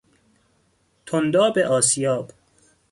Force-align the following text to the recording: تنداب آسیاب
تنداب 1.05 1.57
آسیاب 1.57 2.31